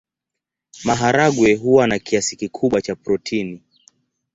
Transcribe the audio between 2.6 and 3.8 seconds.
cha protini.